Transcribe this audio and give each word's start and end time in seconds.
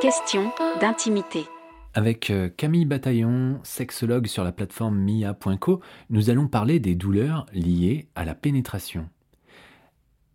Question 0.00 0.52
d'intimité. 0.80 1.46
Avec 1.94 2.30
euh, 2.30 2.48
Camille 2.48 2.84
Bataillon, 2.84 3.58
sexologue 3.64 4.26
sur 4.26 4.44
la 4.44 4.52
plateforme 4.52 4.96
mia.co, 4.96 5.80
nous 6.10 6.30
allons 6.30 6.46
parler 6.46 6.78
des 6.78 6.94
douleurs 6.94 7.46
liées 7.52 8.08
à 8.14 8.24
la 8.24 8.36
pénétration. 8.36 9.08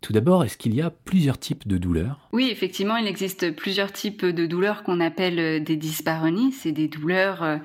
Tout 0.00 0.12
d'abord, 0.12 0.44
est-ce 0.44 0.56
qu'il 0.56 0.74
y 0.74 0.80
a 0.80 0.90
plusieurs 0.90 1.38
types 1.38 1.66
de 1.66 1.76
douleurs? 1.76 2.28
Oui, 2.32 2.50
effectivement, 2.52 2.96
il 2.96 3.08
existe 3.08 3.50
plusieurs 3.56 3.92
types 3.92 4.24
de 4.24 4.46
douleurs 4.46 4.84
qu'on 4.84 5.00
appelle 5.00 5.40
euh, 5.40 5.60
des 5.60 5.76
dyspareunies. 5.76 6.52
C'est 6.52 6.72
des 6.72 6.86
douleurs 6.86 7.42
euh, 7.42 7.56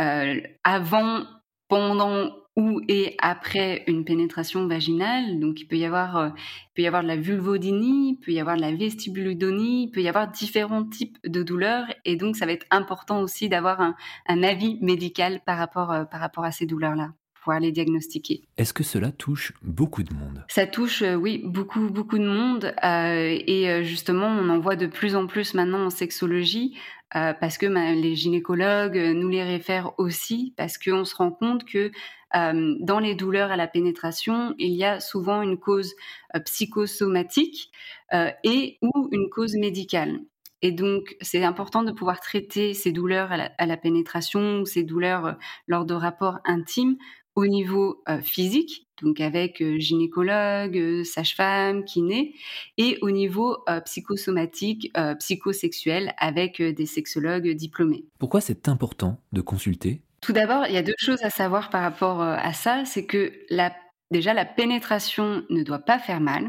euh, 0.00 0.40
avant, 0.64 1.24
pendant 1.68 2.30
ou 2.56 2.80
et 2.88 3.16
après 3.18 3.84
une 3.86 4.04
pénétration 4.04 4.66
vaginale. 4.66 5.38
Donc, 5.40 5.60
il 5.60 5.66
peut 5.66 5.76
y 5.76 5.84
avoir, 5.84 6.16
euh, 6.16 6.28
il 6.28 6.72
peut 6.74 6.82
y 6.82 6.86
avoir 6.86 7.02
de 7.02 7.08
la 7.08 7.16
vulvodynie, 7.16 8.10
il 8.10 8.16
peut 8.16 8.32
y 8.32 8.40
avoir 8.40 8.56
de 8.56 8.60
la 8.60 8.72
vestibulodynie, 8.72 9.84
il 9.84 9.90
peut 9.90 10.02
y 10.02 10.08
avoir 10.08 10.30
différents 10.30 10.84
types 10.84 11.18
de 11.24 11.42
douleurs. 11.42 11.86
Et 12.04 12.16
donc, 12.16 12.36
ça 12.36 12.46
va 12.46 12.52
être 12.52 12.66
important 12.70 13.22
aussi 13.22 13.48
d'avoir 13.48 13.80
un, 13.80 13.94
un 14.28 14.42
avis 14.42 14.78
médical 14.82 15.40
par 15.46 15.56
rapport, 15.56 15.92
euh, 15.92 16.04
par 16.04 16.20
rapport 16.20 16.44
à 16.44 16.52
ces 16.52 16.66
douleurs-là 16.66 17.12
pouvoir 17.42 17.58
les 17.58 17.72
diagnostiquer. 17.72 18.44
Est-ce 18.56 18.72
que 18.72 18.84
cela 18.84 19.10
touche 19.10 19.52
beaucoup 19.62 20.04
de 20.04 20.14
monde? 20.14 20.44
Ça 20.46 20.64
touche, 20.64 21.02
euh, 21.02 21.16
oui, 21.16 21.42
beaucoup, 21.44 21.88
beaucoup 21.90 22.18
de 22.18 22.28
monde. 22.28 22.72
et 22.84 23.82
justement, 23.82 24.28
on 24.28 24.48
en 24.48 24.60
voit 24.60 24.76
de 24.76 24.86
plus 24.86 25.16
en 25.16 25.26
plus 25.26 25.54
maintenant 25.54 25.86
en 25.86 25.90
sexologie, 25.90 26.78
parce 27.10 27.58
que 27.58 27.66
ben, 27.66 28.00
les 28.00 28.14
gynécologues 28.14 28.96
nous 28.96 29.28
les 29.28 29.42
réfèrent 29.42 29.90
aussi, 29.98 30.54
parce 30.56 30.78
qu'on 30.78 31.04
se 31.04 31.16
rend 31.16 31.32
compte 31.32 31.64
que 31.64 31.90
euh, 32.34 32.76
dans 32.80 32.98
les 32.98 33.14
douleurs 33.14 33.50
à 33.50 33.56
la 33.56 33.66
pénétration, 33.66 34.54
il 34.58 34.72
y 34.72 34.84
a 34.84 35.00
souvent 35.00 35.42
une 35.42 35.58
cause 35.58 35.94
euh, 36.34 36.40
psychosomatique 36.40 37.70
euh, 38.12 38.30
et 38.44 38.78
ou 38.82 39.08
une 39.12 39.28
cause 39.28 39.54
médicale. 39.54 40.20
Et 40.62 40.70
donc, 40.70 41.16
c'est 41.20 41.42
important 41.42 41.82
de 41.82 41.90
pouvoir 41.90 42.20
traiter 42.20 42.72
ces 42.72 42.92
douleurs 42.92 43.32
à 43.32 43.66
la, 43.66 43.76
pénétration 43.76 44.64
ces 44.64 44.84
douleurs 44.84 45.36
lors 45.66 45.84
de 45.84 45.94
rapports 45.94 46.38
intimes 46.44 46.96
au 47.34 47.48
niveau 47.48 48.04
physique, 48.22 48.86
donc 49.02 49.20
avec 49.20 49.60
gynécologue, 49.78 51.02
sage-femme, 51.02 51.84
kiné, 51.84 52.36
et 52.78 52.96
au 53.02 53.10
niveau 53.10 53.64
psychosomatique, 53.86 54.92
psychosexuel, 55.18 56.14
avec 56.16 56.62
des 56.62 56.86
sexologues 56.86 57.48
diplômés. 57.56 58.04
Pourquoi 58.20 58.40
c'est 58.40 58.68
important 58.68 59.20
de 59.32 59.40
consulter 59.40 60.02
Tout 60.22 60.32
d'abord, 60.32 60.66
il 60.68 60.72
y 60.72 60.78
a 60.78 60.82
deux 60.82 60.94
choses 60.98 61.22
à 61.22 61.30
savoir 61.30 61.68
par 61.68 61.82
rapport 61.82 62.22
euh, 62.22 62.36
à 62.38 62.52
ça, 62.52 62.84
c'est 62.84 63.06
que 63.06 63.32
la, 63.50 63.74
déjà 64.12 64.32
la 64.32 64.44
pénétration 64.44 65.42
ne 65.50 65.64
doit 65.64 65.80
pas 65.80 65.98
faire 65.98 66.20
mal. 66.20 66.48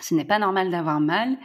Ce 0.00 0.14
n'est 0.14 0.24
pas 0.24 0.38
normal 0.38 0.70
d'avoir 0.70 1.00
mal. 1.00 1.36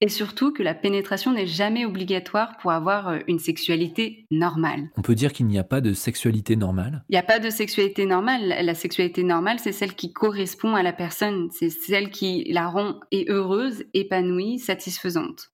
Et 0.00 0.08
surtout 0.08 0.52
que 0.52 0.62
la 0.62 0.72
pénétration 0.72 1.32
n'est 1.32 1.48
jamais 1.48 1.84
obligatoire 1.84 2.56
pour 2.58 2.70
avoir 2.70 3.08
euh, 3.08 3.18
une 3.26 3.40
sexualité 3.40 4.24
normale. 4.30 4.88
On 4.96 5.02
peut 5.02 5.16
dire 5.16 5.32
qu'il 5.32 5.46
n'y 5.46 5.58
a 5.58 5.64
pas 5.64 5.80
de 5.80 5.92
sexualité 5.92 6.54
normale? 6.54 7.04
Il 7.08 7.12
n'y 7.12 7.18
a 7.18 7.24
pas 7.24 7.40
de 7.40 7.50
sexualité 7.50 8.06
normale. 8.06 8.54
La 8.62 8.74
sexualité 8.74 9.24
normale, 9.24 9.58
c'est 9.58 9.72
celle 9.72 9.94
qui 9.94 10.12
correspond 10.12 10.76
à 10.76 10.84
la 10.84 10.92
personne. 10.92 11.48
C'est 11.50 11.70
celle 11.70 12.10
qui 12.10 12.44
la 12.52 12.68
rend 12.68 13.00
heureuse, 13.12 13.84
épanouie, 13.94 14.60
satisfaisante. 14.60 15.50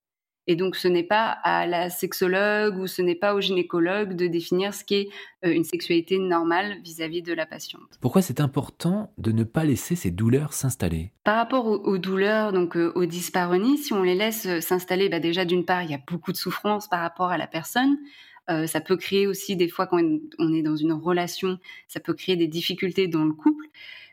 Et 0.47 0.56
donc, 0.56 0.77
ce 0.77 0.89
n'est 0.89 1.02
pas 1.02 1.27
à 1.42 1.66
la 1.66 1.91
sexologue 1.91 2.78
ou 2.78 2.86
ce 2.86 3.02
n'est 3.02 3.14
pas 3.14 3.34
au 3.34 3.41
gynécologue 3.41 4.14
de 4.14 4.27
définir 4.27 4.75
ce 4.75 4.84
qu'est 4.84 5.08
euh, 5.44 5.52
une 5.52 5.64
sexualité 5.64 6.19
normale 6.19 6.77
vis-à-vis 6.83 7.22
de 7.22 7.33
la 7.33 7.47
patiente. 7.47 7.98
Pourquoi 8.00 8.22
c'est 8.22 8.41
important 8.41 9.12
de 9.19 9.33
ne 9.33 9.44
pas 9.44 9.64
laisser 9.64 9.97
ces 9.97 10.11
douleurs 10.11 10.52
s'installer? 10.52 11.12
Par 11.24 11.36
rapport 11.36 11.67
aux, 11.67 11.98
douleurs, 11.98 12.52
donc 12.52 12.77
euh, 12.77 12.92
aux 12.94 13.06
dyspareunies, 13.06 13.78
si 13.78 13.92
on 13.92 14.02
les 14.02 14.14
laisse 14.14 14.47
euh, 14.47 14.61
s'installer, 14.61 15.08
bah 15.08 15.20
déjà 15.20 15.44
d'une 15.44 15.64
part, 15.64 15.83
il 15.83 15.91
y 15.91 15.94
a 15.94 16.00
beaucoup 16.06 16.33
de 16.33 16.36
souffrance 16.36 16.89
par 16.89 17.00
rapport 17.00 17.30
à 17.30 17.39
la 17.39 17.47
personne. 17.47 17.97
Euh, 18.48 18.67
ça 18.67 18.80
peut 18.80 18.97
créer 18.97 19.27
aussi 19.27 19.56
des 19.56 19.69
fois 19.69 19.86
quand 19.86 20.00
on 20.39 20.55
est 20.55 20.62
dans 20.62 20.77
une 20.77 20.92
relation, 20.92 21.58
ça 21.89 21.98
peut 21.98 22.14
créer 22.14 22.36
des 22.36 22.47
difficultés 22.47 23.08
dans 23.08 23.24
le 23.24 23.33
couple. 23.33 23.67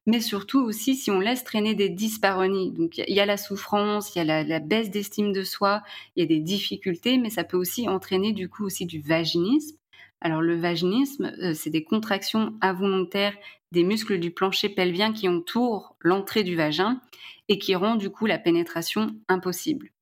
Mais 0.06 0.20
surtout 0.20 0.60
aussi 0.62 0.96
si 0.96 1.12
on 1.12 1.20
laisse 1.20 1.44
traîner 1.46 1.76
des 1.76 1.90
dyspareunies. 1.90 2.72
Donc 2.72 2.98
il 2.98 3.14
y, 3.14 3.20
a- 3.20 3.26
la 3.26 3.38
souffrance, 3.38 4.14
il 4.16 4.20
y 4.20 4.22
a 4.22 4.26
la, 4.26 4.44
la 4.44 4.60
baisse 4.60 4.90
d'estime 4.92 5.32
de 5.32 5.44
soi, 5.44 5.82
il 6.16 6.22
y 6.22 6.24
a 6.24 6.28
des 6.28 6.40
difficultés, 6.42 7.18
mais 7.18 7.30
ça 7.30 7.44
peut 7.46 7.58
aussi 7.58 7.88
entraîner 7.88 8.34
du 8.34 8.50
coup 8.50 8.66
aussi 8.66 8.86
du 8.86 9.00
vaginisme. 9.02 9.78
Alors 10.22 10.42
le 10.42 10.56
vaginisme, 10.58 11.34
euh, 11.42 11.54
c'est 11.54 11.70
des 11.70 11.84
contractions 11.84 12.54
involontaires 12.62 13.36
des 13.72 13.84
muscles 13.84 14.20
du 14.20 14.32
plancher 14.32 14.70
pelvien 14.70 15.14
qui 15.14 15.28
entourent 15.30 15.96
l'entrée 16.02 16.44
du 16.44 16.56
vagin 16.56 17.02
et 17.50 17.58
qui 17.58 17.74
rend 17.76 17.96
du 17.96 18.10
coup 18.10 18.26
la 18.26 18.38
pénétration 18.40 19.16
impossible. 19.30 19.93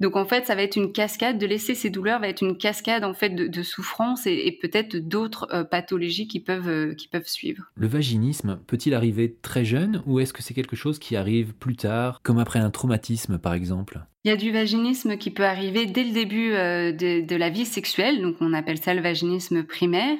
Donc 0.00 0.16
en 0.16 0.24
fait, 0.24 0.44
ça 0.46 0.54
va 0.54 0.62
être 0.62 0.76
une 0.76 0.92
cascade, 0.92 1.38
de 1.38 1.46
laisser 1.46 1.74
ces 1.74 1.88
douleurs 1.88 2.20
va 2.20 2.28
être 2.28 2.42
une 2.42 2.56
cascade 2.56 3.04
en 3.04 3.14
fait 3.14 3.30
de, 3.30 3.46
de 3.46 3.62
souffrance 3.62 4.26
et, 4.26 4.34
et 4.46 4.52
peut-être 4.52 4.96
d'autres 4.96 5.46
euh, 5.52 5.64
pathologies 5.64 6.26
qui 6.26 6.40
peuvent, 6.40 6.68
euh, 6.68 6.94
qui 6.94 7.08
peuvent 7.08 7.28
suivre. 7.28 7.64
Le 7.76 7.86
vaginisme 7.86 8.58
peut-il 8.66 8.94
arriver 8.94 9.36
très 9.40 9.64
jeune 9.64 10.02
ou 10.06 10.18
est-ce 10.18 10.32
que 10.32 10.42
c'est 10.42 10.54
quelque 10.54 10.76
chose 10.76 10.98
qui 10.98 11.14
arrive 11.14 11.54
plus 11.54 11.76
tard, 11.76 12.20
comme 12.22 12.38
après 12.38 12.58
un 12.58 12.70
traumatisme 12.70 13.38
par 13.38 13.54
exemple? 13.54 14.00
Il 14.24 14.30
y 14.30 14.32
a 14.32 14.36
du 14.36 14.50
vaginisme 14.50 15.16
qui 15.16 15.30
peut 15.30 15.44
arriver 15.44 15.86
dès 15.86 16.04
le 16.04 16.12
début 16.12 16.52
euh, 16.52 16.92
de, 16.92 17.24
de 17.24 17.36
la 17.36 17.50
vie 17.50 17.66
sexuelle, 17.66 18.20
donc 18.20 18.36
on 18.40 18.52
appelle 18.52 18.78
ça 18.78 18.94
le 18.94 19.02
vaginisme 19.02 19.62
primaire. 19.62 20.16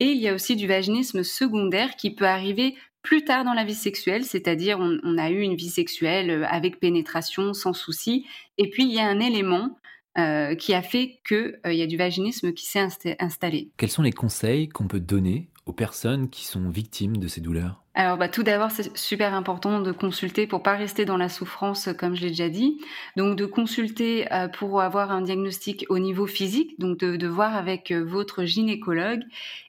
Et 0.00 0.06
il 0.06 0.18
y 0.18 0.28
a 0.28 0.34
aussi 0.34 0.54
du 0.54 0.68
vaginisme 0.68 1.24
secondaire 1.24 1.96
qui 1.96 2.14
peut 2.14 2.26
arriver 2.26 2.76
plus 3.02 3.24
tard 3.24 3.44
dans 3.44 3.54
la 3.54 3.64
vie 3.64 3.74
sexuelle, 3.74 4.24
c'est-à-dire 4.24 4.78
on, 4.80 5.18
a 5.18 5.30
eu 5.30 5.40
une 5.40 5.54
vie 5.54 5.70
sexuelle 5.70 6.30
euh, 6.30 6.46
avec 6.48 6.80
pénétration, 6.80 7.54
sans 7.54 7.72
souci, 7.72 8.26
et 8.58 8.70
puis 8.70 8.84
il 8.84 8.92
y 8.92 9.00
a 9.00 9.06
un 9.06 9.20
élément 9.20 9.78
euh, 10.18 10.54
qui 10.54 10.74
a 10.74 10.82
fait 10.82 11.20
qu'il 11.26 11.58
y 11.66 11.82
a 11.82 11.86
du 11.86 11.96
vaginisme 11.96 12.52
qui 12.52 12.66
s'est 12.66 12.80
insta- 12.84 13.16
installé. 13.20 13.70
Quels 13.76 13.90
sont 13.90 14.02
les 14.02 14.12
conseils 14.12 14.68
qu'on 14.68 14.88
peut 14.88 15.00
donner 15.00 15.48
personnes 15.72 16.28
qui 16.28 16.44
sont 16.44 16.68
victimes 16.68 17.16
de 17.16 17.28
ces 17.28 17.40
douleurs 17.40 17.82
Alors, 17.94 18.16
bah, 18.16 18.28
tout 18.28 18.42
d'abord, 18.42 18.70
c'est 18.70 18.96
super 18.96 19.34
important 19.34 19.80
de 19.80 19.92
consulter 19.92 20.46
pour 20.46 20.62
pas 20.62 20.76
rester 20.76 21.04
dans 21.04 21.16
la 21.16 21.28
souffrance, 21.28 21.88
euh, 21.88 21.92
comme 21.92 22.14
je 22.14 22.22
l'ai 22.22 22.28
déjà 22.28 22.48
dit. 22.48 22.80
Donc, 23.16 23.36
de 23.36 23.46
consulter 23.46 24.32
euh, 24.32 24.48
pour 24.48 24.80
avoir 24.80 25.10
un 25.10 25.22
diagnostic 25.22 25.84
au 25.88 25.98
niveau 25.98 26.26
physique, 26.26 26.78
donc 26.78 26.98
de, 26.98 27.26
voir 27.26 27.56
avec 27.56 27.90
euh, 27.90 28.02
votre 28.04 28.44
gynécologue, 28.44 29.22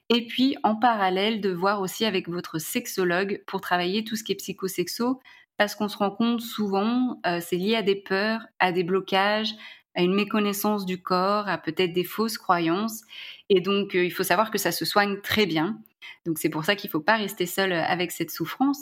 et 0.08 0.26
puis 0.26 0.56
en 0.62 0.74
parallèle 0.74 1.40
de 1.40 1.50
voir 1.50 1.80
aussi 1.80 2.04
avec 2.04 2.28
votre 2.28 2.58
sexologue 2.58 3.42
pour 3.46 3.60
travailler 3.60 4.04
tout 4.04 4.16
ce 4.16 4.24
qui 4.24 4.32
est 4.32 4.36
psychosexo, 4.36 5.20
parce 5.56 5.74
qu'on 5.74 5.88
se 5.88 5.98
rend 5.98 6.10
compte 6.10 6.40
souvent, 6.40 7.20
euh, 7.26 7.38
c'est 7.42 7.56
lié 7.56 7.76
à 7.76 7.82
des 7.82 7.94
peurs, 7.94 8.40
à 8.58 8.72
des 8.72 8.82
blocages, 8.82 9.54
à 9.94 10.02
une 10.02 10.14
méconnaissance 10.14 10.86
du 10.86 11.02
corps, 11.02 11.48
à 11.48 11.58
peut-être 11.58 11.92
des 11.92 12.04
fausses 12.04 12.38
croyances. 12.38 13.02
Et 13.50 13.60
donc, 13.60 13.92
il 13.92 14.10
faut 14.10 14.22
savoir 14.22 14.50
que 14.50 14.56
ça 14.56 14.72
se 14.72 14.86
soigne 14.86 15.20
très 15.20 15.44
bien. 15.44 15.78
Donc 16.26 16.38
c'est 16.38 16.48
pour 16.48 16.64
ça 16.64 16.76
qu'il 16.76 16.88
ne 16.88 16.92
faut 16.92 17.00
pas 17.00 17.16
rester 17.16 17.46
seul 17.46 17.72
euh, 17.72 17.82
avec 17.84 18.12
cette 18.12 18.30
souffrance. 18.30 18.80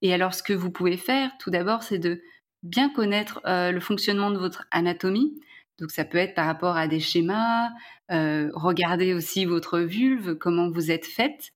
Et 0.00 0.12
alors 0.12 0.34
ce 0.34 0.42
que 0.42 0.52
vous 0.52 0.70
pouvez 0.70 0.96
faire, 0.96 1.30
tout 1.38 1.50
d'abord, 1.50 1.82
c'est 1.82 1.98
de 1.98 2.22
bien 2.62 2.88
connaître 2.90 3.40
euh, 3.46 3.72
le 3.72 3.80
fonctionnement 3.80 4.30
de 4.30 4.38
votre 4.38 4.66
anatomie. 4.70 5.40
Donc 5.78 5.90
ça 5.90 6.04
peut 6.04 6.18
être 6.18 6.34
par 6.34 6.46
rapport 6.46 6.76
à 6.76 6.86
des 6.86 7.00
schémas, 7.00 7.70
euh, 8.10 8.50
regarder 8.54 9.14
aussi 9.14 9.44
votre 9.44 9.80
vulve, 9.80 10.36
comment 10.36 10.70
vous 10.70 10.90
êtes 10.90 11.06
faite. 11.06 11.52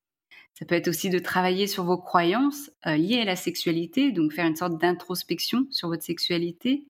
Ça 0.59 0.65
peut 0.65 0.75
être 0.75 0.89
aussi 0.89 1.11
de 1.11 1.19
travailler 1.19 1.67
sur 1.67 1.84
vos 1.84 1.99
croyances 1.99 2.71
liées 2.87 3.21
à 3.21 3.27
la 3.27 3.37
sexualité, 3.37 4.11
donc 4.11 4.33
faire 4.33 4.47
une 4.47 4.56
sorte 4.56 4.81
d'introspection 4.81 5.67
sur 5.71 5.88
votre 5.88 6.03
sexualité. 6.03 6.87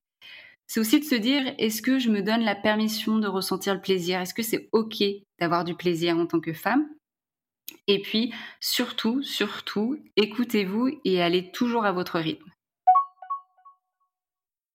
C'est 0.69 0.81
aussi 0.81 0.99
de 0.99 1.05
se 1.05 1.15
dire, 1.15 1.55
est-ce 1.59 1.81
que 1.81 1.99
je 1.99 2.11
me 2.11 2.23
donne 2.23 2.43
la 2.43 2.57
permission 2.57 3.19
de 3.19 3.29
ressentir 3.29 3.75
le 3.75 3.81
plaisir? 3.81 4.21
Est-ce 4.21 4.35
que 4.35 4.43
c'est 4.43 4.69
OK 4.73 5.03
d'avoir 5.39 5.65
du 5.65 5.75
plaisir 5.75 6.17
en 6.17 6.27
tant 6.27 6.41
que 6.41 6.53
femme? 6.53 6.89
Et 7.89 8.03
puis, 8.03 8.33
surtout, 8.61 9.23
surtout, 9.23 9.99
écoutez-vous 10.17 11.01
et 11.05 11.23
allez 11.23 11.51
toujours 11.51 11.85
à 11.85 11.93
votre 11.93 12.19
rythme. 12.19 12.51